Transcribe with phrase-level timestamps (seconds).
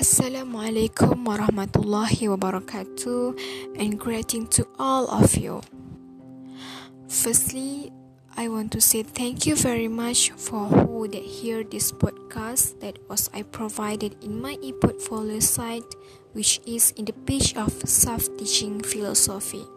[0.00, 3.36] Assalamualaikum warahmatullahi wabarakatuh
[3.76, 5.60] and greeting to all of you.
[7.04, 7.92] Firstly,
[8.32, 12.96] I want to say thank you very much for who that hear this podcast that
[13.12, 15.84] was I provided in my e-portfolio site
[16.32, 19.68] which is in the page of self-teaching philosophy.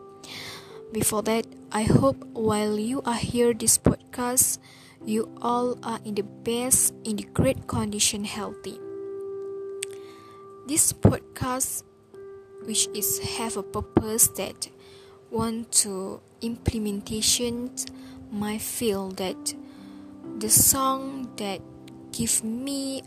[0.95, 4.63] Before that, I hope while you are here this podcast,
[5.03, 8.82] you all are in the best, in the great condition, healthy.
[10.66, 11.84] This podcast,
[12.63, 14.70] which is have a purpose that
[15.30, 17.70] want to implementation,
[18.31, 19.55] my feel that
[20.40, 21.59] the song that
[22.13, 23.04] give me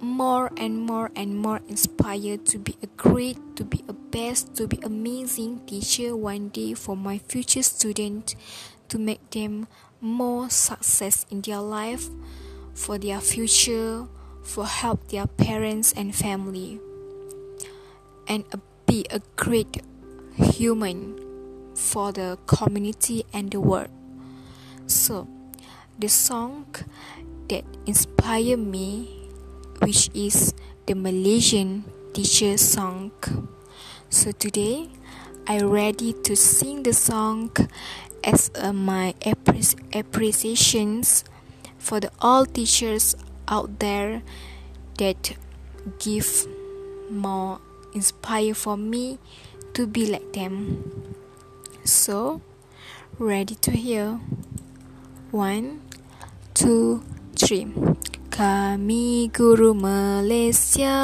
[0.00, 4.68] more and more and more inspired to be a great, to be a best, to
[4.68, 8.36] be amazing teacher one day for my future student,
[8.90, 9.66] to make them
[10.02, 12.10] more success in their life,
[12.74, 14.06] for their future,
[14.42, 16.78] for help their parents and family,
[18.28, 18.44] and
[18.86, 19.82] be a great
[20.36, 21.18] human
[21.74, 23.90] for the community and the world.
[24.86, 25.26] So,
[25.98, 26.66] the song
[27.48, 29.18] that inspired me
[29.80, 30.54] which is
[30.86, 33.12] the Malaysian teacher song.
[34.10, 34.88] So today,
[35.46, 37.50] I ready to sing the song
[38.24, 41.24] as uh, my appreci- appreciations
[41.78, 43.14] for the all teachers
[43.46, 44.22] out there
[44.98, 45.36] that
[45.98, 46.46] give
[47.10, 47.60] more
[47.98, 49.18] inspire for me
[49.74, 50.78] to be like them.
[51.82, 52.40] So,
[53.18, 54.22] ready to hear?
[55.34, 55.82] One,
[56.54, 57.02] two,
[57.34, 57.66] three.
[58.30, 60.94] Kami guru Malaysia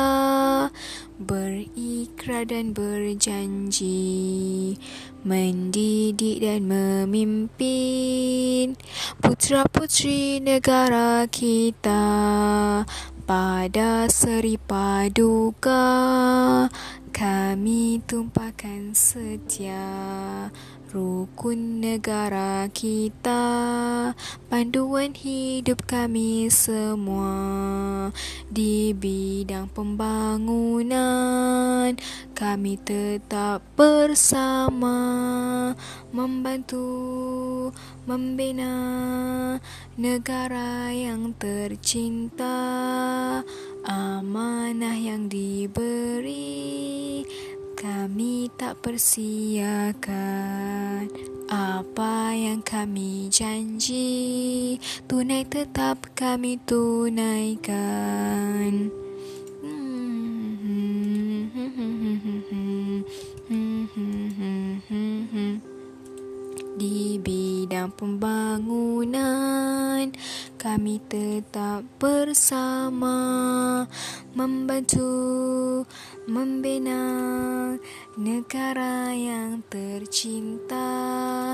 [1.18, 4.78] berikrar dan berjanji
[5.24, 8.76] mendidik dan memimpin
[9.18, 12.04] putra putri negara kita
[13.24, 15.80] pada seri paduka
[17.08, 20.52] kami tumpahkan setia.
[20.94, 23.42] Rukun negara kita
[24.46, 28.14] panduan hidup kami semua.
[28.46, 30.94] Di bidang pembangunan
[32.30, 34.94] kami tetap bersama.
[36.14, 36.86] Membantu
[38.06, 38.74] membina
[39.98, 42.73] negara yang tercinta
[43.88, 46.94] amanah yang diberi
[47.84, 50.08] kami tak persiakan.
[51.52, 57.68] Apa yang kami janji tunai tetap kami tunaikan.
[66.80, 68.93] Di bidang pembangunan
[70.64, 73.20] kami tetap bersama
[74.32, 75.84] membantu
[76.24, 77.04] membina
[78.16, 81.52] negara yang tercinta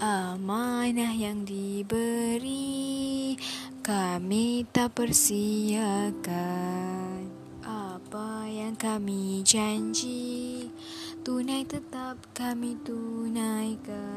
[0.00, 3.36] amanah yang diberi.
[3.84, 6.24] Kami tak persiakan
[7.60, 10.72] apa yang kami janji.
[11.20, 14.16] Tunai tetap kami tunaikan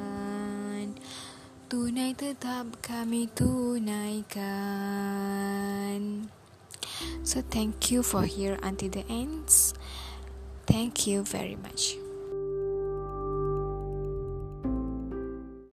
[1.69, 4.49] tunai tetap kami tunaikan
[7.21, 9.77] So thank you for here until the ends.
[10.65, 12.08] Thank you very much.